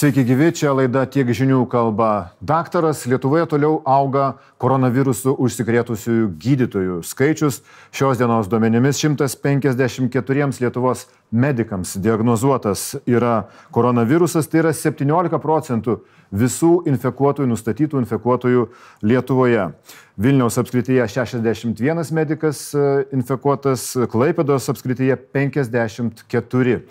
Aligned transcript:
Sveiki 0.00 0.22
gyvi, 0.24 0.46
čia 0.56 0.70
laida 0.72 1.02
tiek 1.04 1.28
žinių 1.28 1.58
kalba. 1.68 2.30
Daktaras 2.40 3.02
Lietuvoje 3.04 3.44
toliau 3.52 3.82
auga 3.84 4.38
koronavirusų 4.56 5.34
užsikrėtusiųjų 5.44 6.30
gydytojų 6.40 6.96
skaičius. 7.04 7.58
Šios 7.92 8.16
dienos 8.16 8.48
duomenimis 8.48 8.96
154 8.96 10.48
Lietuvos 10.64 11.04
medikams 11.28 11.98
diagnozuotas 12.00 12.86
yra 13.04 13.50
koronavirusas, 13.76 14.48
tai 14.48 14.62
yra 14.62 14.72
17 14.72 15.36
procentų 15.44 15.98
visų 16.32 16.72
infekuotojų, 16.94 17.52
nustatytų 17.52 18.00
infekuotojų 18.00 18.66
Lietuvoje. 19.04 19.68
Vilniaus 20.16 20.56
apskrityje 20.64 21.12
61 21.12 22.04
medikas 22.16 22.70
e, 22.72 22.88
infekuotas, 23.12 23.90
Klaipėdos 24.08 24.72
apskrityje 24.72 25.20
54. 25.36 26.84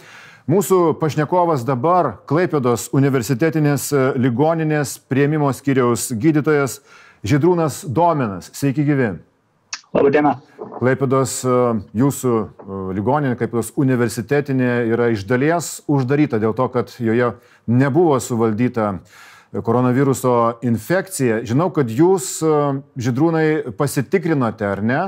Mūsų 0.50 0.96
pašnekovas 0.98 1.62
dabar 1.62 2.08
Klaipėdos 2.26 2.88
universitetinės 2.98 3.84
e, 3.94 4.00
ligoninės 4.18 4.96
prieimimo 5.06 5.52
skyriaus 5.54 6.08
gydytojas 6.18 6.80
Žydrūnas 7.22 7.84
Dominas. 7.86 8.48
Sveiki 8.58 8.82
gyvi. 8.88 9.12
Labadiena. 9.94 10.40
Klaipėdos 10.80 11.36
e, 11.46 11.60
jūsų 12.02 12.34
e, 12.34 12.82
ligoninė, 12.98 13.36
Klaipėdos 13.38 13.70
universitetinė 13.78 14.74
yra 14.90 15.12
iš 15.14 15.30
dalies 15.30 15.72
uždaryta 15.86 16.42
dėl 16.42 16.58
to, 16.58 16.66
kad 16.74 16.98
joje 16.98 17.36
nebuvo 17.70 18.18
suvaldyta 18.18 18.96
koronaviruso 19.54 20.56
infekcija. 20.66 21.44
Žinau, 21.46 21.70
kad 21.78 21.94
jūs, 21.94 22.40
Žydrūnai, 22.98 23.76
pasitikrinote, 23.78 24.66
ar 24.66 24.82
ne? 24.82 25.04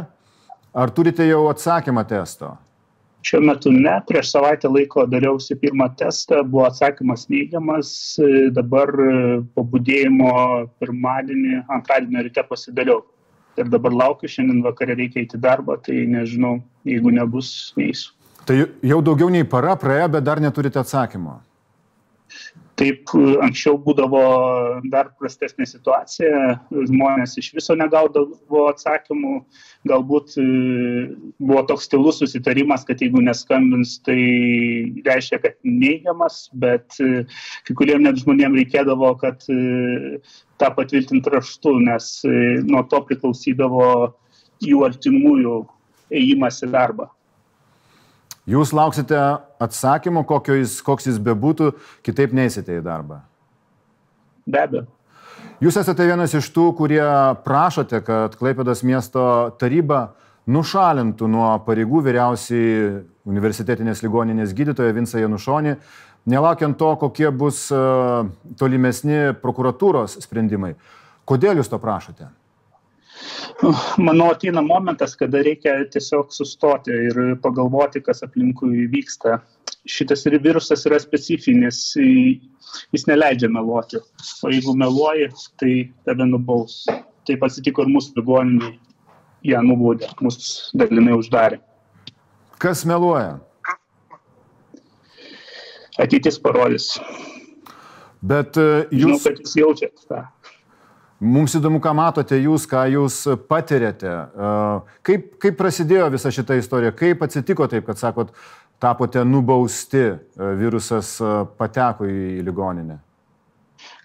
Ar 0.70 0.94
turite 0.94 1.26
jau 1.26 1.48
atsakymą 1.50 2.06
testo? 2.06 2.60
Šiuo 3.22 3.42
metu 3.46 3.72
ne, 3.74 3.94
prieš 4.10 4.32
savaitę 4.34 4.70
laiko 4.72 5.04
dariausi 5.06 5.56
pirmą 5.62 5.92
testą, 5.98 6.42
buvo 6.44 6.66
atsakymas 6.66 7.28
neigiamas, 7.30 7.92
dabar 8.56 8.90
po 9.54 9.66
būdėjimo 9.74 10.32
pirmadienį, 10.82 11.60
antradienį 11.78 12.26
ryte 12.26 12.46
pasidariau. 12.50 13.04
Ir 13.60 13.70
dabar 13.70 13.94
laukiu, 13.94 14.32
šiandien 14.32 14.64
vakarė 14.66 14.96
reikia 14.98 15.22
eiti 15.22 15.38
darbą, 15.38 15.76
tai 15.86 16.08
nežinau, 16.10 16.56
jeigu 16.88 17.14
nebus, 17.14 17.52
neįsiu. 17.78 18.16
Tai 18.48 18.58
jau 18.58 19.02
daugiau 19.06 19.30
nei 19.30 19.46
para 19.46 19.76
praėjo, 19.78 20.08
bet 20.16 20.26
dar 20.26 20.42
neturite 20.42 20.80
atsakymo. 20.82 21.38
Taip, 22.82 23.12
anksčiau 23.46 23.76
būdavo 23.78 24.20
dar 24.90 25.12
prastesnė 25.20 25.68
situacija, 25.70 26.56
žmonės 26.90 27.36
iš 27.38 27.52
viso 27.54 27.76
negaudavo 27.78 28.64
atsakymų, 28.72 29.34
galbūt 29.92 30.34
e, 30.42 30.46
buvo 31.38 31.62
toks 31.70 31.86
stilus 31.86 32.18
susitarimas, 32.24 32.88
kad 32.88 33.04
jeigu 33.06 33.22
neskambins, 33.22 34.00
tai 34.08 34.18
reiškia, 35.06 35.42
kad 35.46 35.60
neigiamas, 35.62 36.48
bet 36.58 36.98
e, 37.06 37.28
kai 37.70 37.78
kuriem 37.78 38.02
net 38.08 38.18
žmonėm 38.24 38.58
reikėdavo, 38.64 39.14
kad 39.22 39.46
e, 39.54 40.18
tą 40.58 40.74
patvirtint 40.74 41.30
raštu, 41.30 41.78
nes 41.86 42.12
nuo 42.66 42.82
to 42.90 43.06
priklausydavo 43.12 43.86
jų 44.66 44.86
artimųjų 44.90 45.60
ėjimas 46.18 46.64
į 46.66 46.74
darbą. 46.74 47.12
Jūs 48.50 48.72
lauksite 48.74 49.18
atsakymo, 49.62 50.24
jis, 50.58 50.80
koks 50.82 51.06
jis 51.08 51.20
bebūtų, 51.22 51.74
kitaip 52.02 52.34
neįsite 52.34 52.80
į 52.80 52.86
darbą. 52.86 53.22
Be 54.50 54.64
abejo. 54.66 54.88
Jūs 55.62 55.78
esate 55.78 56.08
vienas 56.10 56.34
iš 56.34 56.48
tų, 56.56 56.72
kurie 56.74 57.04
prašote, 57.46 58.02
kad 58.02 58.34
Klaipėdas 58.40 58.82
miesto 58.82 59.24
taryba 59.62 60.16
nušalintų 60.50 61.28
nuo 61.30 61.52
pareigų 61.68 62.02
vyriausiai 62.08 63.04
universitetinės 63.30 64.02
ligoninės 64.02 64.56
gydytoją 64.58 64.96
Vinsą 64.98 65.22
Janušonį, 65.22 65.76
nelaukiant 66.34 66.78
to, 66.82 66.90
kokie 67.04 67.30
bus 67.30 67.68
e, 67.70 67.82
tolimesni 68.58 69.36
prokuratūros 69.42 70.18
sprendimai. 70.26 70.74
Kodėl 71.30 71.62
jūs 71.62 71.70
to 71.70 71.78
prašote? 71.82 72.32
Manau, 73.98 74.32
ateina 74.32 74.62
momentas, 74.62 75.16
kada 75.20 75.42
reikia 75.46 75.74
tiesiog 75.94 76.32
sustoti 76.34 76.94
ir 77.10 77.20
pagalvoti, 77.44 78.02
kas 78.06 78.24
aplinkui 78.26 78.88
vyksta. 78.92 79.40
Šitas 79.90 80.26
virusas 80.44 80.86
yra 80.86 81.00
specifinis, 81.02 81.80
jis 81.98 83.08
neleidžia 83.10 83.50
meluoti. 83.50 84.02
O 84.46 84.52
jeigu 84.54 84.76
meluoji, 84.78 85.32
tai 85.58 85.74
tave 86.06 86.28
nubaus. 86.30 86.84
Taip 87.26 87.44
atsitiko 87.46 87.86
ir 87.86 87.94
mūsų 87.94 88.22
ligoniniai. 88.22 88.78
Jie 89.42 89.58
nubaudė, 89.66 90.06
mus 90.22 90.70
dalinai 90.78 91.16
uždarė. 91.18 91.58
Kas 92.62 92.84
meluoja? 92.86 93.40
Ateitis 95.98 96.38
parodys. 96.38 96.92
Bet 98.22 98.58
uh, 98.62 98.86
jūs... 98.94 99.02
Žinau, 99.02 99.18
kad 99.24 99.42
jūs 99.42 99.56
jaučiat 99.58 100.06
tą. 100.06 100.22
Mums 101.22 101.54
įdomu, 101.54 101.78
ką 101.78 101.92
matote 101.94 102.38
jūs, 102.42 102.64
ką 102.66 102.88
jūs 102.96 103.16
patiriate. 103.46 104.10
Kaip, 105.06 105.28
kaip 105.44 105.58
prasidėjo 105.60 106.08
visa 106.16 106.32
šita 106.34 106.58
istorija? 106.58 106.96
Kaip 106.98 107.22
atsitiko 107.22 107.68
taip, 107.70 107.86
kad 107.86 108.00
sakot, 108.02 108.32
tapote 108.82 109.22
nubausti, 109.28 110.08
virusas 110.58 111.14
pateko 111.60 112.10
į 112.10 112.42
ligoninę? 112.48 112.98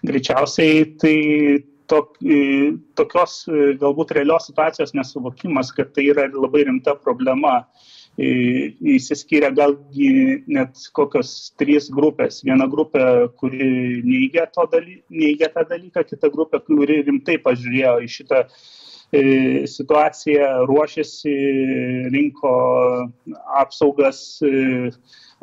Greičiausiai 0.05 0.85
tai 1.01 1.15
tok, 1.89 2.21
tokios 2.99 3.39
galbūt 3.81 4.13
realios 4.19 4.45
situacijos 4.51 4.93
nesuvokimas, 4.93 5.73
kad 5.73 5.89
tai 5.97 6.11
yra 6.11 6.27
labai 6.29 6.67
rimta 6.69 6.93
problema 7.01 7.63
įsiskiria 8.17 9.51
galgi 9.53 10.41
net 10.49 10.79
kokios 10.97 11.53
trys 11.59 11.91
grupės. 11.93 12.41
Viena 12.45 12.65
grupė, 12.67 13.29
kuri 13.37 14.01
neigia, 14.05 14.47
daly, 14.71 15.03
neigia 15.09 15.51
tą 15.53 15.67
dalyką, 15.69 16.03
kita 16.09 16.31
grupė, 16.33 16.59
kuri 16.65 17.03
rimtai 17.05 17.37
pažiūrėjo 17.37 17.93
į 18.01 18.09
šitą 18.09 18.41
e, 19.13 19.21
situaciją, 19.69 20.65
ruošiasi, 20.65 21.35
rinko 22.15 22.55
apsaugas. 23.61 24.41
E, 24.41 24.89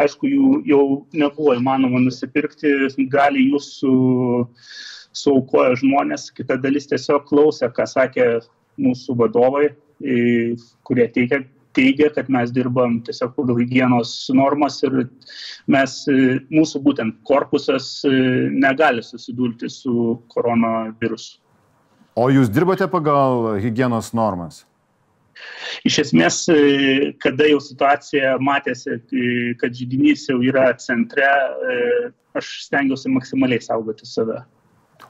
aišku, 0.03 0.27
jų 0.27 0.51
jau 0.67 0.85
nebuvo 1.15 1.55
įmanoma 1.55 2.03
nusipirkti, 2.03 2.75
gali 3.07 3.47
jūsų 3.53 3.95
suaukoja 5.15 5.79
žmonės, 5.79 6.33
kita 6.35 6.59
dalis 6.59 6.91
tiesiog 6.91 7.29
klausė, 7.31 7.71
ką 7.71 7.87
sakė 7.87 8.31
mūsų 8.83 9.15
vadovai, 9.15 9.69
kurie 10.83 11.05
teikia 11.15 11.45
teigia, 11.75 12.11
kad 12.15 12.29
mes 12.33 12.53
dirbam 12.55 12.99
tiesiog 13.05 13.35
pagal 13.37 13.59
hygienos 13.63 14.13
normas 14.35 14.81
ir 14.87 15.05
mes, 15.71 15.97
e, 16.11 16.39
mūsų 16.53 16.83
būtent 16.85 17.17
korpusas 17.29 17.89
e, 18.09 18.13
negali 18.53 19.05
susidurti 19.05 19.71
su 19.73 20.19
koronavirusu. 20.35 21.41
O 22.15 22.29
jūs 22.31 22.51
dirbate 22.55 22.87
pagal 22.91 23.57
hygienos 23.63 24.13
normas? 24.15 24.63
Iš 25.85 25.99
esmės, 26.05 26.45
e, 26.53 27.13
kada 27.23 27.49
jau 27.51 27.59
situacija 27.63 28.37
matėsi, 28.39 29.01
kad 29.59 29.75
žydinys 29.75 30.29
jau 30.31 30.39
yra 30.47 30.69
centre, 30.79 31.27
aš 32.39 32.51
stengiuosi 32.69 33.11
maksimaliai 33.11 33.63
saugoti 33.63 34.07
save. 34.07 34.45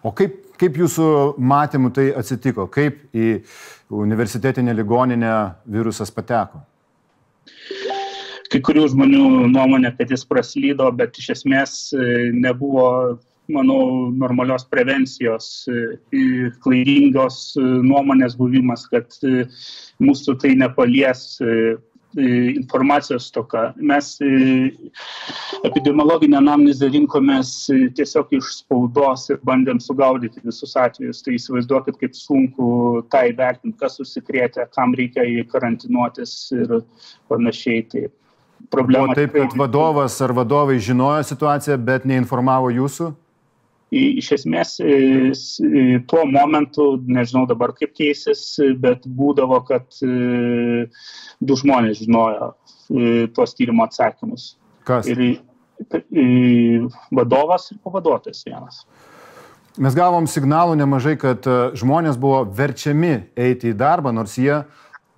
O 0.05 0.13
kaip, 0.13 0.41
kaip 0.61 0.79
jūsų 0.79 1.09
matymų 1.39 1.91
tai 1.95 2.07
atsitiko? 2.19 2.69
Kaip 2.73 3.03
į 3.15 3.31
universitetinę 3.95 4.75
ligoninę 4.77 5.35
virusas 5.71 6.13
pateko? 6.15 6.63
Kai 8.53 8.61
kurių 8.63 8.87
žmonių 8.93 9.29
nuomonė, 9.51 9.91
kad 9.99 10.13
jis 10.15 10.23
praslydo, 10.29 10.87
bet 10.95 11.17
iš 11.19 11.33
esmės 11.35 11.73
e, 11.97 12.05
nebuvo, 12.31 12.87
manau, 13.51 13.79
normalios 14.15 14.63
prevencijos, 14.71 15.49
e, 15.67 16.53
klaidingos 16.63 17.41
e, 17.59 17.65
nuomonės 17.89 18.37
buvimas, 18.39 18.87
kad 18.93 19.17
mūsų 19.99 20.37
tai 20.45 20.55
nepalies 20.61 21.27
informacijos 22.17 23.31
toka. 23.35 23.73
Mes 23.77 24.19
epidemiologinę 25.65 26.39
anamnezę 26.39 26.89
rinkomės 26.95 27.53
tiesiog 27.99 28.35
iš 28.39 28.51
spaudos 28.61 29.29
ir 29.33 29.41
bandėm 29.47 29.81
sugaudyti 29.83 30.43
visus 30.45 30.77
atvejus. 30.79 31.23
Tai 31.25 31.37
įsivaizduokit, 31.39 31.99
kaip 32.01 32.19
sunku 32.19 32.69
tą 33.13 33.25
įvertinti, 33.33 33.79
kas 33.81 33.99
susikrėtė, 34.01 34.69
kam 34.75 34.95
reikia 34.99 35.27
įkarantinuotis 35.43 36.37
ir 36.59 36.79
panašiai. 37.33 37.87
Tai 37.91 38.07
problema. 38.71 39.13
O 39.13 39.19
taip, 39.19 39.35
kad 39.35 39.59
vadovas 39.59 40.21
ar 40.25 40.35
vadovai 40.37 40.79
žinojo 40.83 41.23
situaciją, 41.27 41.79
bet 41.83 42.09
neinformavo 42.09 42.73
jūsų? 42.75 43.13
Iš 43.93 44.31
esmės 44.39 44.77
tuo 46.09 46.25
momentu, 46.27 46.87
nežinau 47.07 47.45
dabar 47.49 47.75
kaip 47.77 47.95
keisis, 47.97 48.57
bet 48.81 49.07
būdavo, 49.07 49.61
kad 49.69 49.87
e, 50.03 50.87
du 51.41 51.57
žmonės 51.59 52.03
žinojo 52.03 52.53
e, 52.53 53.27
tuos 53.35 53.55
tyrimo 53.57 53.87
atsakymus. 53.87 54.55
Kas? 54.85 55.09
Ir 55.09 56.89
vadovas 57.15 57.71
ir 57.73 57.81
pavaduotojas 57.83 58.45
vienas. 58.47 58.85
Mes 59.75 59.97
gavom 59.97 60.29
signalų 60.31 60.77
nemažai, 60.79 61.17
kad 61.19 61.47
e, 61.47 61.59
žmonės 61.79 62.19
buvo 62.21 62.45
verčiami 62.47 63.17
eiti 63.35 63.73
į 63.73 63.79
darbą, 63.79 64.15
nors 64.15 64.39
jie 64.39 64.63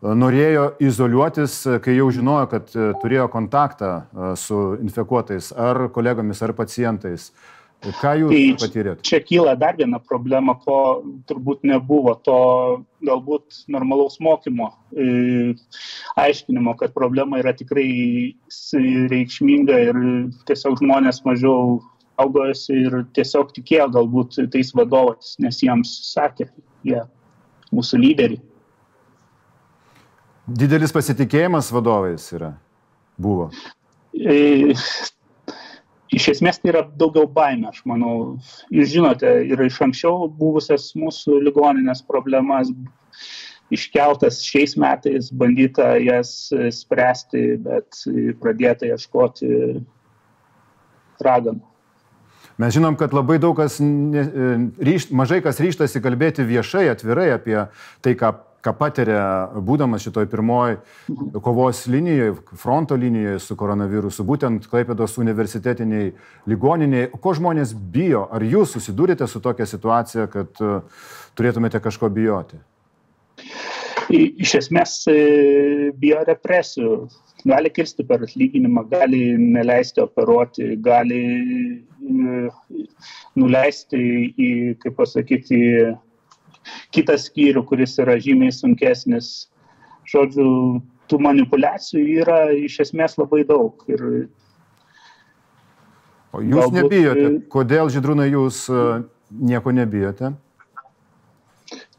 norėjo 0.06 0.74
izoliuotis, 0.84 1.54
kai 1.82 1.94
jau 1.96 2.10
žinojo, 2.12 2.46
kad 2.50 2.68
turėjo 3.00 3.26
kontaktą 3.32 3.90
su 4.38 4.76
infekuotais 4.76 5.48
ar 5.56 5.86
kolegomis, 5.90 6.42
ar 6.44 6.52
pacientais. 6.54 7.30
Ką 7.84 8.12
jūs 8.18 8.32
tai 8.32 8.54
patyrėte? 8.58 9.04
Čia 9.06 9.20
kyla 9.22 9.52
dar 9.58 9.76
viena 9.78 10.00
problema, 10.02 10.56
ko 10.64 11.04
turbūt 11.28 11.62
nebuvo, 11.68 12.16
to 12.24 12.38
galbūt 13.06 13.60
normalaus 13.70 14.16
mokymo, 14.22 14.70
e, 14.96 15.52
aiškinimo, 16.18 16.74
kad 16.80 16.94
problema 16.96 17.38
yra 17.42 17.52
tikrai 17.54 17.86
reikšminga 19.12 19.78
ir 19.90 20.00
tiesiog 20.48 20.80
žmonės 20.80 21.22
mažiau 21.28 21.78
saugojosi 22.16 22.80
ir 22.88 22.98
tiesiog 23.16 23.52
tikėjo 23.54 23.90
galbūt 23.98 24.40
tais 24.52 24.72
vadovais, 24.74 25.36
nes 25.42 25.62
jiems 25.62 25.92
sakė, 26.10 26.48
jie 26.86 27.02
mūsų 27.76 28.00
lyderiai. 28.02 28.42
Didelis 30.46 30.94
pasitikėjimas 30.94 31.72
vadovais 31.74 32.30
yra, 32.32 32.54
buvo. 33.18 33.50
E, 34.14 34.72
iš 36.14 36.28
esmės 36.36 36.60
tai 36.62 36.72
yra 36.74 36.84
daugiau 37.00 37.26
baimė, 37.30 37.70
aš 37.70 37.82
manau. 37.88 38.36
Jūs 38.74 38.92
žinote, 38.94 39.32
ir 39.48 39.62
iš 39.66 39.80
anksčiau 39.86 40.28
buvusias 40.38 40.90
mūsų 40.98 41.40
ligoninės 41.46 42.04
problemas 42.06 42.72
iškeltas 43.74 44.40
šiais 44.46 44.76
metais, 44.78 45.32
bandyta 45.34 45.96
jas 45.98 46.52
spręsti, 46.78 47.56
bet 47.64 48.04
pradėta 48.42 48.92
ieškoti 48.92 49.50
raganų. 51.26 51.64
Mes 52.56 52.72
žinom, 52.72 52.96
kad 52.96 53.12
labai 53.12 53.36
daug 53.42 53.56
kas, 53.58 53.78
ne, 53.84 54.26
ryš, 54.80 55.10
mažai 55.12 55.42
kas 55.44 55.60
ryštasi 55.60 56.00
kalbėti 56.04 56.46
viešai, 56.48 56.86
atvirai 56.92 57.30
apie 57.34 57.58
tai, 58.04 58.16
ką 58.16 58.32
ką 58.66 58.74
patiria 58.74 59.22
būdamas 59.62 60.04
šitoj 60.06 60.26
pirmoji 60.30 60.78
kovos 61.44 61.84
linijoje, 61.90 62.34
fronto 62.58 62.96
linijoje 62.98 63.40
su 63.44 63.56
koronavirusu, 63.58 64.24
būtent 64.26 64.66
Klaipėdos 64.70 65.16
universitetiniai 65.22 66.12
ligoniniai. 66.50 67.10
Ko 67.22 67.34
žmonės 67.36 67.74
bijo? 67.76 68.26
Ar 68.32 68.42
jūs 68.42 68.74
susidūrėte 68.76 69.28
su 69.30 69.42
tokia 69.44 69.68
situacija, 69.70 70.26
kad 70.32 70.62
uh, 70.64 71.06
turėtumėte 71.38 71.80
kažko 71.84 72.10
bijoti? 72.10 72.58
Iš 74.16 74.54
esmės 74.62 75.00
e, 75.10 75.92
bijo 75.98 76.22
represijų. 76.26 76.98
Gali 77.46 77.70
kirsti 77.70 78.02
per 78.06 78.24
atlyginimą, 78.26 78.82
gali 78.90 79.20
neleisti 79.38 80.02
operuoti, 80.02 80.72
gali 80.82 81.20
e, 81.78 82.40
nuleisti 83.38 84.00
į, 84.34 84.50
kaip 84.82 84.96
pasakyti, 84.98 85.60
kitą 86.94 87.16
skyrių, 87.20 87.62
kuris 87.68 87.94
yra 88.02 88.16
žymiai 88.22 88.54
sunkesnis. 88.54 89.48
Žodžiu, 90.10 90.48
tų 91.10 91.20
manipulacijų 91.22 92.22
yra 92.22 92.40
iš 92.54 92.80
esmės 92.86 93.16
labai 93.18 93.44
daug. 93.46 93.82
Ir 93.90 94.02
o 96.34 96.42
jūs 96.42 96.60
galbūt... 96.60 96.80
nebijote? 96.82 97.30
Kodėl, 97.52 97.90
Židrūnai, 97.94 98.28
jūs 98.34 98.64
e, 98.70 98.84
nieko 99.52 99.74
nebijote? 99.74 100.34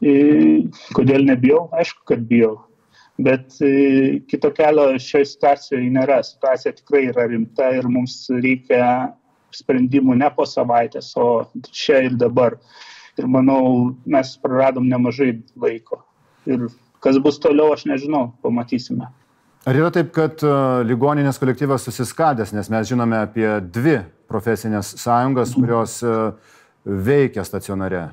E, 0.03 0.13
kodėl 0.95 1.27
nebijau? 1.27 1.67
Aišku, 1.75 2.03
kad 2.11 2.23
bijau. 2.29 2.67
Bet 3.18 3.56
e, 3.66 4.19
kito 4.30 4.52
kelio 4.54 4.92
šioje 5.02 5.31
situacijoje 5.31 5.90
nėra. 5.94 6.19
Situacija 6.25 6.75
tikrai 6.78 7.08
yra 7.10 7.25
rimta 7.30 7.72
ir 7.74 7.88
mums 7.90 8.28
reikia 8.30 9.14
sprendimų 9.58 10.19
ne 10.19 10.30
po 10.36 10.46
savaitės, 10.46 11.14
o 11.18 11.48
čia 11.72 12.04
ir 12.06 12.18
dabar 12.19 12.60
ir 13.18 13.30
manau, 13.31 13.96
mes 14.06 14.36
praradom 14.44 14.86
nemažai 14.86 15.31
laiko. 15.58 16.04
Ir 16.46 16.68
kas 17.04 17.18
bus 17.24 17.40
toliau, 17.42 17.72
aš 17.74 17.88
nežinau, 17.90 18.28
pamatysime. 18.46 19.10
Ar 19.68 19.75
yra 19.75 19.90
taip, 19.92 20.14
kad 20.16 20.44
e, 20.46 20.52
ligoninės 20.88 21.42
kolektyvas 21.42 21.84
susiskaldęs, 21.90 22.54
nes 22.56 22.69
mes 22.72 22.88
žinome 22.88 23.18
apie 23.19 23.50
dvi 23.66 23.98
profesinės 24.30 24.94
sąjungas, 25.02 25.58
kurios 25.58 25.98
e, 26.06 26.14
veikia 26.86 27.44
stacionare? 27.48 28.06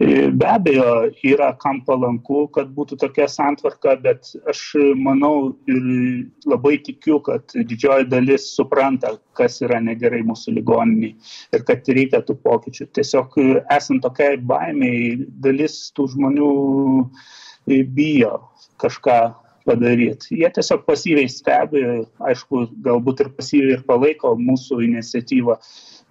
Be 0.00 0.46
abejo, 0.48 1.10
yra 1.28 1.50
kam 1.60 1.82
palanku, 1.84 2.46
kad 2.54 2.70
būtų 2.72 2.96
tokia 3.02 3.26
santvarka, 3.28 3.98
bet 4.00 4.30
aš 4.48 4.62
manau 4.96 5.50
ir 5.68 5.82
labai 6.48 6.78
tikiu, 6.86 7.18
kad 7.26 7.52
didžioji 7.52 8.08
dalis 8.08 8.46
supranta, 8.54 9.10
kas 9.36 9.60
yra 9.60 9.76
negerai 9.84 10.22
mūsų 10.24 10.56
ligoniniai 10.56 11.12
ir 11.52 11.66
kad 11.68 11.92
reikia 11.92 12.22
tų 12.24 12.38
pokyčių. 12.46 12.88
Tiesiog 12.96 13.36
esant 13.76 14.00
tokiai 14.06 14.40
baimiai, 14.40 15.28
dalis 15.44 15.76
tų 15.92 16.08
žmonių 16.16 16.50
bijo 17.92 18.34
kažką 18.80 19.20
padaryti. 19.68 20.40
Jie 20.40 20.54
tiesiog 20.56 20.88
pasyviai 20.88 21.28
stebi, 21.28 21.84
aišku, 22.24 22.70
galbūt 22.88 23.26
ir 23.26 23.34
pasyviai 23.36 23.76
ir 23.76 23.84
palaiko 23.84 24.32
mūsų 24.48 24.80
iniciatyvą, 24.88 25.60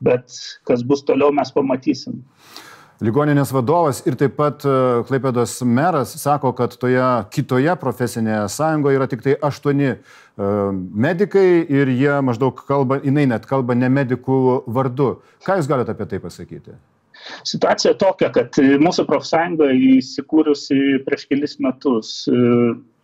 bet 0.06 0.30
kas 0.69 0.85
bus 0.85 1.01
toliau 1.09 1.33
mes 1.33 1.57
pamatysim 1.57 2.21
ligoninės 3.03 3.53
vadovas 3.55 4.01
ir 4.07 4.17
taip 4.19 4.35
pat 4.39 4.65
e, 4.67 4.73
Klaipėdos 5.07 5.59
meras 5.67 6.13
sako, 6.19 6.51
kad 6.57 6.75
toje 6.79 7.05
kitoje 7.33 7.75
profesinėje 7.79 8.43
sąjungoje 8.55 8.99
yra 8.99 9.07
tik 9.11 9.23
tai 9.25 9.35
aštuoni 9.49 9.89
e, 9.93 9.97
medikai 11.07 11.47
ir 11.63 11.91
jie 11.95 12.19
maždaug 12.25 12.59
kalba, 12.67 12.99
jinai 13.03 13.27
net 13.31 13.47
kalba 13.49 13.77
ne 13.77 13.91
medikų 13.93 14.39
vardu. 14.67 15.13
Ką 15.47 15.59
Jūs 15.59 15.69
galite 15.71 15.95
apie 15.95 16.09
tai 16.11 16.21
pasakyti? 16.23 16.75
Situacija 17.47 17.95
tokia, 17.99 18.29
kad 18.35 18.55
mūsų 18.79 19.03
profsąjunga 19.07 19.71
įsikūrusi 19.75 21.01
prieš 21.07 21.25
kelis 21.31 21.57
metus. 21.59 22.13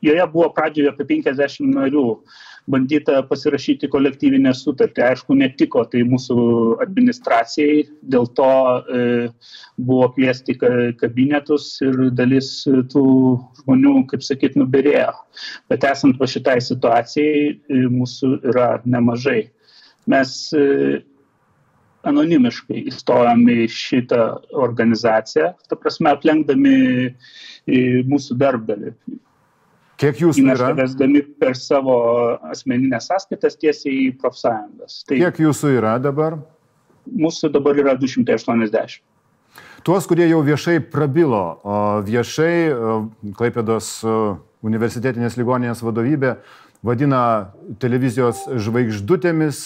E, 0.01 0.07
joje 0.07 0.27
buvo 0.33 0.50
pradžioje 0.53 0.92
apie 0.92 1.06
50 1.06 1.71
narių 1.75 2.06
bandyta 2.68 3.21
pasirašyti 3.30 3.89
kolektyvinę 3.94 4.53
sutartį. 4.57 5.03
Aišku, 5.09 5.38
netiko 5.38 5.83
tai 5.89 6.01
mūsų 6.07 6.38
administracijai, 6.86 7.86
dėl 8.01 8.27
to 8.38 8.50
e, 8.50 9.01
buvo 9.77 10.09
kviesti 10.15 10.57
kabinetus 10.57 11.75
ir 11.86 12.09
dalis 12.18 12.51
tų 12.65 13.06
žmonių, 13.62 13.95
kaip 14.12 14.25
sakyt, 14.25 14.57
nubirėjo. 14.59 15.12
Bet 15.69 15.86
esant 15.86 16.18
va 16.21 16.30
šitai 16.30 16.57
situacijai, 16.63 17.44
e, 17.53 17.83
mūsų 17.94 18.39
yra 18.53 18.69
nemažai. 18.86 19.51
Mes 20.09 20.31
e, 20.57 21.03
anonimiškai 22.06 22.83
įstojom 22.92 23.45
į 23.50 23.62
šitą 23.74 24.25
organizaciją, 24.65 25.53
ta 25.69 25.77
prasme, 25.77 26.12
aplenkdami 26.13 26.75
mūsų 28.06 28.38
darbdavį. 28.38 28.92
Kiek 30.01 30.19
jūsų 30.19 30.44
yra? 30.51 30.74
Vesdami 30.75 31.21
per 31.39 31.56
savo 31.56 31.95
asmeninės 32.51 33.07
sąskaitas 33.12 33.56
tiesiai 33.62 34.09
į 34.09 34.12
profsąjungas. 34.19 35.03
Tai 35.07 35.19
Kiek 35.21 35.42
jūsų 35.45 35.75
yra 35.78 35.95
dabar? 36.04 36.40
Mūsų 37.06 37.52
dabar 37.54 37.78
yra 37.80 37.94
280. 37.99 38.99
Tuos, 39.85 40.07
kurie 40.09 40.25
jau 40.25 40.40
viešai 40.42 40.80
prabilo, 40.92 41.61
viešai 42.07 42.56
Klaipėdos 43.37 43.99
universitetinės 44.66 45.37
ligoninės 45.37 45.83
vadovybė 45.85 46.31
vadina 46.85 47.21
televizijos 47.81 48.44
žvaigždutėmis, 48.66 49.61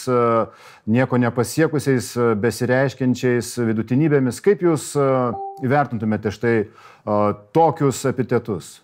nieko 0.88 1.20
nepasiekusiais, 1.20 2.12
besireiškiančiais 2.40 3.54
vidutinybėmis. 3.70 4.40
Kaip 4.44 4.62
jūs 4.64 4.92
įvertintumėte 5.64 6.32
štai 6.36 6.54
tokius 7.56 8.04
epitetus? 8.08 8.78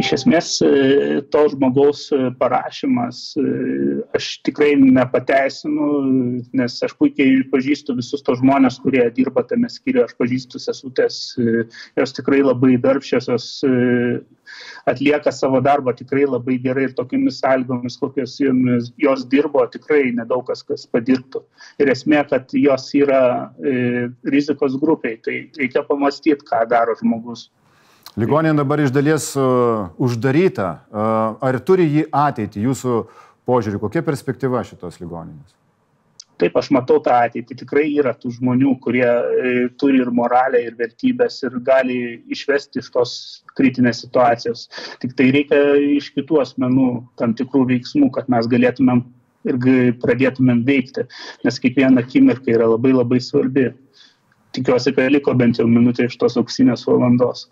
Iš 0.00 0.10
esmės 0.18 0.48
e, 0.64 0.68
to 1.32 1.42
žmogaus 1.52 2.06
e, 2.14 2.18
parašymas 2.40 3.20
e, 3.40 3.44
aš 4.16 4.28
tikrai 4.46 4.72
nepateisinu, 4.80 5.88
nes 6.56 6.76
aš 6.86 6.94
puikiai 6.98 7.42
pažįstu 7.52 7.96
visus 7.98 8.24
tos 8.26 8.40
žmonės, 8.40 8.80
kurie 8.82 9.04
dirba 9.16 9.44
tame 9.48 9.70
skyriuje, 9.70 10.06
aš 10.08 10.16
pažįstu 10.20 10.60
sesutės, 10.62 11.18
jos 11.98 12.14
tikrai 12.16 12.42
labai 12.44 12.74
darbščiosios 12.82 13.48
atlieka 14.90 15.32
savo 15.32 15.60
darbą 15.64 15.94
tikrai 15.96 16.26
labai 16.28 16.58
gerai 16.62 16.88
ir 16.88 16.94
tokiamis 16.98 17.40
sąlygomis, 17.42 17.98
kokios 18.00 18.36
jos 19.00 19.26
dirbo, 19.30 19.64
tikrai 19.72 20.12
nedaug 20.16 20.44
kas, 20.48 20.62
kas 20.66 20.86
padirbtų. 20.90 21.42
Ir 21.82 21.90
esmė, 21.94 22.22
kad 22.30 22.52
jos 22.58 22.90
yra 22.98 23.22
rizikos 24.28 24.78
grupiai, 24.80 25.18
tai 25.24 25.44
reikia 25.58 25.84
pamastyti, 25.88 26.44
ką 26.44 26.64
daro 26.70 26.96
žmogus. 27.00 27.48
Ligoninė 28.14 28.54
dabar 28.60 28.78
iš 28.78 28.92
dalies 28.94 29.32
uh, 29.34 29.90
uždaryta. 29.98 30.68
Uh, 30.86 31.34
ar 31.42 31.58
turi 31.66 31.88
jį 31.90 32.06
ateitį 32.14 32.62
jūsų 32.68 32.98
požiūrį? 33.48 33.80
Kokia 33.82 34.04
perspektyva 34.06 34.62
šitos 34.66 35.00
ligoninės? 35.02 35.54
Taip, 36.38 36.54
aš 36.58 36.68
matau 36.74 37.00
tą 37.02 37.14
ateitį. 37.26 37.56
Tikrai 37.62 37.84
yra 37.94 38.12
tų 38.18 38.32
žmonių, 38.34 38.72
kurie 38.82 39.06
e, 39.06 39.50
turi 39.78 40.00
ir 40.02 40.08
moralę, 40.14 40.64
ir 40.66 40.74
vertybės, 40.78 41.36
ir 41.46 41.60
gali 41.62 41.98
išvesti 42.34 42.82
iš 42.82 42.88
tos 42.94 43.12
kritinės 43.54 44.02
situacijos. 44.02 44.64
Tik 45.02 45.14
tai 45.18 45.28
reikia 45.34 45.60
iš 45.94 46.10
kitų 46.16 46.40
asmenų 46.42 46.88
tam 47.22 47.36
tikrų 47.38 47.68
veiksmų, 47.70 48.10
kad 48.16 48.26
mes 48.34 48.50
galėtumėm 48.50 49.04
ir 49.46 49.60
pradėtumėm 50.02 50.64
veikti, 50.66 51.06
nes 51.46 51.62
kiekviena 51.62 52.02
akimirka 52.02 52.50
yra 52.50 52.66
labai 52.72 52.96
labai 52.96 53.22
svarbi. 53.22 53.68
Tikiuosi, 54.54 54.94
kad 54.96 55.14
liko 55.14 55.34
bent 55.38 55.62
jau 55.62 55.68
minutė 55.70 56.08
iš 56.08 56.18
tos 56.18 56.38
auksinės 56.40 56.86
valandos. 56.90 57.46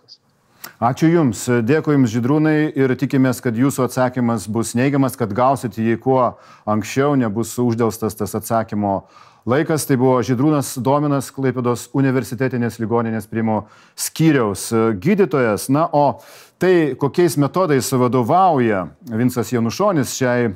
Ačiū 0.82 1.06
Jums, 1.06 1.44
dėkui 1.62 1.92
Jums 1.94 2.10
žydrūnai 2.10 2.72
ir 2.74 2.90
tikimės, 2.98 3.38
kad 3.38 3.54
Jūsų 3.54 3.84
atsakymas 3.84 4.48
bus 4.50 4.72
neigiamas, 4.74 5.14
kad 5.14 5.30
gausite 5.30 5.78
jį 5.78 5.94
kuo 6.02 6.24
anksčiau, 6.66 7.12
nebus 7.14 7.52
uždėlstas 7.62 8.18
tas 8.18 8.34
atsakymo 8.34 9.04
laikas. 9.48 9.86
Tai 9.88 9.98
buvo 10.00 10.20
Žydrūnas 10.24 10.76
Dominas, 10.84 11.32
Klaipėdos 11.34 11.88
universitetinės 11.96 12.78
ligoninės 12.82 13.28
primo 13.30 13.64
skyriaus 13.98 14.70
gydytojas. 15.02 15.68
Na, 15.72 15.88
o 15.92 16.20
tai, 16.62 16.94
kokiais 16.98 17.34
metodais 17.40 17.88
vadovauja 17.98 18.84
Vinsas 19.10 19.50
Janušonis 19.52 20.14
šiai 20.14 20.44
e, 20.46 20.52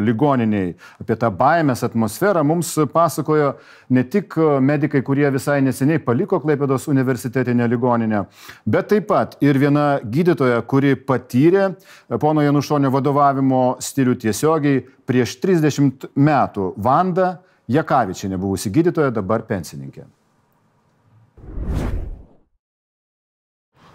ligoniniai, 0.00 0.72
apie 1.02 1.16
tą 1.20 1.28
baimės 1.36 1.84
atmosferą 1.84 2.40
mums 2.46 2.70
pasakojo 2.92 3.52
ne 3.92 4.04
tik 4.08 4.38
medikai, 4.64 5.02
kurie 5.04 5.28
visai 5.34 5.60
neseniai 5.64 6.00
paliko 6.00 6.40
Klaipėdos 6.40 6.88
universitetinę 6.88 7.68
ligoninę, 7.68 8.24
bet 8.64 8.88
taip 8.94 9.10
pat 9.12 9.36
ir 9.44 9.60
viena 9.60 10.00
gydytoja, 10.00 10.62
kuri 10.64 10.94
patyrė 10.96 11.74
pono 12.22 12.44
Janušonio 12.46 12.88
vadovavimo 12.94 13.62
stilių 13.82 14.16
tiesiogiai 14.24 14.80
prieš 15.04 15.36
30 15.44 16.08
metų. 16.16 16.72
Vanda 16.80 17.34
Jakavičiai 17.70 18.32
nebuvusi 18.32 18.70
gydytoja, 18.74 19.12
dabar 19.14 19.44
pensininkė. 19.46 20.04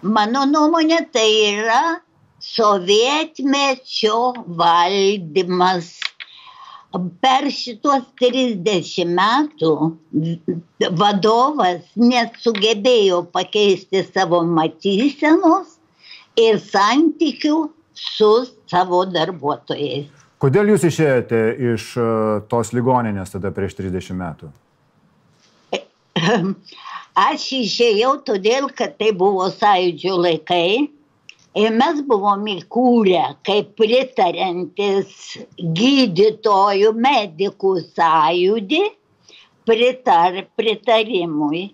Mano 0.02 0.44
nuomonė 0.46 1.00
tai 1.12 1.28
yra 1.52 1.80
sovietmečio 2.40 4.18
valdymas. 4.60 5.96
Per 7.20 7.50
šitos 7.52 8.06
30 8.22 9.10
metų 9.18 9.72
vadovas 10.96 11.82
nesugebėjo 12.00 13.18
pakeisti 13.34 14.00
savo 14.06 14.40
matysenos 14.48 15.74
ir 16.40 16.56
santykių 16.62 17.58
su 17.92 18.30
savo 18.70 19.02
darbuotojais. 19.12 20.17
Kodėl 20.38 20.68
jūs 20.70 20.84
išėjote 20.86 21.38
iš 21.72 21.84
e, 21.98 22.02
tos 22.50 22.70
ligoninės 22.76 23.32
tada 23.34 23.50
prieš 23.54 23.74
30 23.80 24.14
metų? 24.18 24.50
Aš 27.18 27.46
išėjau 27.56 28.12
todėl, 28.28 28.68
kad 28.78 28.94
tai 29.00 29.10
buvo 29.18 29.48
sąjūdžio 29.50 30.14
laikai 30.22 30.86
ir 31.58 31.74
mes 31.74 31.98
buvome 32.06 32.54
įkūrę 32.60 33.24
kaip 33.48 33.72
pritarantis 33.80 35.10
gydytojų 35.58 36.94
medikų 36.94 37.74
sąjūdį 37.88 38.84
pritar, 39.66 40.44
pritarimui. 40.54 41.64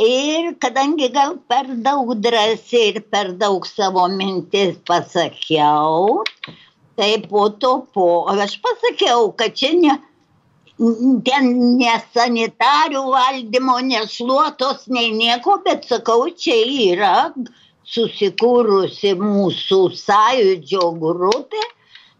Ir 0.00 0.54
kadangi 0.62 1.10
gal 1.12 1.34
per 1.50 1.66
daug 1.84 2.14
drąsiai 2.22 2.86
ir 2.94 3.02
per 3.12 3.34
daug 3.42 3.66
savo 3.68 4.06
mintis 4.14 4.78
pasakiau, 4.88 6.22
tai 6.96 7.12
po 7.30 7.48
to 7.62 7.72
po 7.94 8.06
aš 8.32 8.58
pasakiau 8.64 9.32
kad 9.36 9.54
čia 9.54 9.72
ne 9.78 9.98
ten 11.26 11.48
ne 11.78 11.94
sanitarių 12.14 13.02
valdymo 13.14 13.78
ne 13.88 14.04
šluotos 14.08 14.86
nei 14.88 15.10
nieko 15.12 15.58
bet 15.64 15.84
sakau 15.90 16.30
čia 16.44 16.56
yra 16.92 17.16
susikūrusi 17.94 19.12
mūsų 19.20 19.80
sąjūdžio 20.00 20.86
grupė 21.02 21.64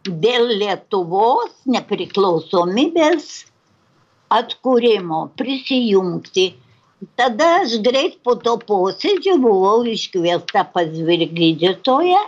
dėl 0.08 0.50
Lietuvos 0.60 1.52
nepriklausomybės 1.68 3.30
atkūrimo 4.32 5.22
prisijungti. 5.38 6.50
Tada 7.16 7.48
aš 7.62 7.78
greit 7.84 8.18
po 8.24 8.36
to 8.44 8.56
posėdžio 8.68 9.38
buvau 9.40 9.84
iškviesta 9.88 10.66
pas 10.74 10.88
vyrgydytoją 11.08 12.20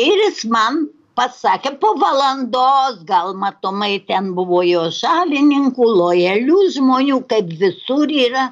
ir 0.00 0.22
jis 0.24 0.44
man 0.48 0.86
pasakė 1.18 1.74
po 1.82 1.92
valandos, 2.00 3.02
gal 3.08 3.34
matomai 3.42 3.98
ten 4.08 4.32
buvo 4.38 4.62
jo 4.66 4.86
šalininkų, 4.98 5.88
lojalių 6.00 6.58
žmonių, 6.76 7.20
kaip 7.32 7.52
visur 7.62 8.12
yra. 8.12 8.50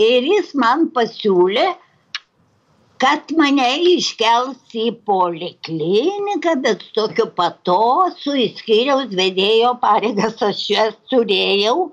Ir 0.00 0.26
jis 0.26 0.54
man 0.58 0.88
pasiūlė, 0.94 1.66
kad 3.02 3.30
mane 3.38 3.68
iškels 3.94 4.74
į 4.74 4.88
polikliniką, 5.06 6.56
bet 6.64 6.82
tokiu 6.96 7.28
patosu 7.38 8.34
įskyriaus 8.46 9.14
vedėjo 9.14 9.74
pareigas 9.82 10.42
aš 10.48 10.64
jas 10.70 10.98
turėjau 11.12 11.92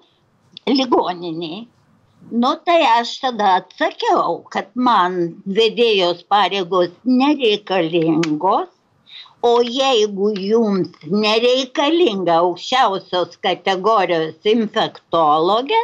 ligoniniai. 0.69 1.67
Nu 2.31 2.51
tai 2.65 2.79
aš 2.87 3.15
tada 3.21 3.55
atsakiau, 3.59 4.43
kad 4.53 4.69
man 4.87 5.17
vedėjos 5.45 6.21
pareigos 6.31 6.93
nereikalingos, 7.03 8.69
o 9.41 9.53
jeigu 9.65 10.31
jums 10.37 10.89
nereikalinga 11.09 12.37
aukščiausios 12.43 13.37
kategorijos 13.43 14.49
infektologė, 14.53 15.79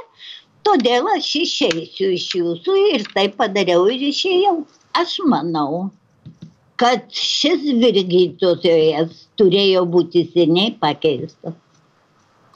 todėl 0.67 1.09
aš 1.15 1.29
išeisiu 1.43 2.11
iš 2.17 2.27
jūsų 2.39 2.75
ir 2.93 3.07
tai 3.13 3.27
padariau 3.33 3.87
ir 3.93 4.09
išėjau. 4.11 4.59
Aš 4.97 5.17
manau, 5.29 5.87
kad 6.81 7.07
šis 7.13 7.65
virgytojas 7.81 9.25
turėjo 9.39 9.85
būti 9.89 10.27
seniai 10.33 10.75
pakeistas. 10.81 11.57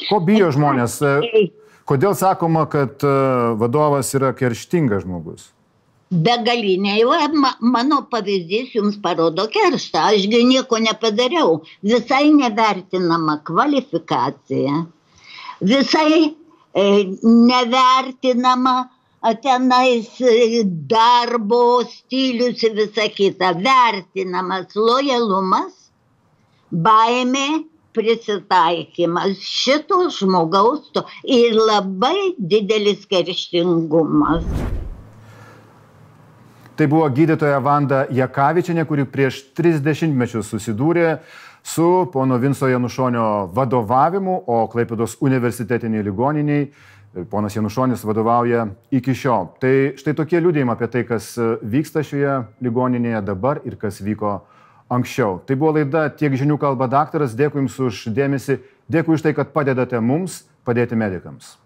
Ko 0.07 0.21
bijo 0.25 0.49
žmonės? 0.53 0.99
Kodėl 1.89 2.13
sakoma, 2.17 2.65
kad 2.71 3.03
e, 3.05 3.11
vadovas 3.59 4.13
yra 4.17 4.31
kerštingas 4.37 5.03
žmogus? 5.03 5.49
Begaliniai 6.11 7.03
va 7.07 7.27
ma 7.31 7.51
mano 7.59 8.01
pavyzdys 8.11 8.73
jums 8.75 8.97
parodo 9.03 9.47
kerštą. 9.47 9.99
Ašgi 10.11 10.43
nieko 10.43 10.77
nepadariau. 10.77 11.61
Visai 11.83 12.29
nevertinama 12.35 13.39
kvalifikacija. 13.47 14.75
Visai 15.61 16.35
e, 16.75 16.83
nevertinama 17.23 18.75
tenais 19.43 20.11
e, 20.19 20.63
darbo 20.65 21.83
stilius 21.87 22.63
ir 22.63 22.75
visa 22.75 23.07
kita. 23.07 23.55
Vertinamas 23.63 24.75
lojalumas 24.75 25.73
baimė 26.71 27.63
prisitaikymas. 27.95 29.39
Šito 29.39 30.09
žmogaus 30.11 30.91
to 30.91 31.07
ir 31.23 31.55
labai 31.55 32.35
didelis 32.35 33.07
kerštingumas 33.07 34.43
Tai 36.81 36.87
buvo 36.89 37.05
gydytoja 37.13 37.59
Vanda 37.61 37.97
Jakavičianė, 38.09 38.87
kuri 38.89 39.03
prieš 39.05 39.35
30 39.53 40.15
mečius 40.17 40.47
susidūrė 40.49 41.19
su 41.61 41.85
pono 42.09 42.39
Vinso 42.41 42.65
Janušonio 42.65 43.25
vadovavimu, 43.53 44.39
o 44.49 44.63
Klaipėdos 44.65 45.13
universitetiniai 45.21 46.01
ligoniniai 46.09 46.65
ponas 47.29 47.53
Janušonis 47.53 48.01
vadovauja 48.01 48.65
iki 48.97 49.13
šiol. 49.13 49.51
Tai 49.61 49.75
štai 50.01 50.17
tokie 50.17 50.41
liūdėjimai 50.41 50.73
apie 50.73 50.89
tai, 50.89 51.05
kas 51.05 51.35
vyksta 51.61 52.01
šioje 52.01 52.39
ligoninėje 52.65 53.21
dabar 53.29 53.61
ir 53.61 53.77
kas 53.77 54.01
vyko 54.01 54.39
anksčiau. 54.89 55.37
Tai 55.45 55.61
buvo 55.61 55.77
laida 55.77 56.07
Tiek 56.09 56.33
žinių 56.33 56.57
kalba 56.57 56.89
daktaras. 56.89 57.37
Dėkui 57.37 57.61
Jums 57.61 57.77
už 57.77 58.07
dėmesį, 58.09 58.57
dėkui 58.89 59.21
už 59.21 59.29
tai, 59.29 59.37
kad 59.37 59.53
padedate 59.53 60.01
mums 60.01 60.47
padėti 60.65 60.97
medikams. 60.97 61.60